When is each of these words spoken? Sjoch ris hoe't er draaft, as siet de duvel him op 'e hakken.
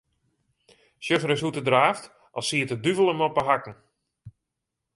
Sjoch 1.05 1.27
ris 1.27 1.43
hoe't 1.43 1.59
er 1.61 1.67
draaft, 1.67 2.05
as 2.37 2.47
siet 2.49 2.69
de 2.71 2.77
duvel 2.83 3.09
him 3.11 3.25
op 3.27 3.37
'e 3.37 3.43
hakken. 3.49 3.75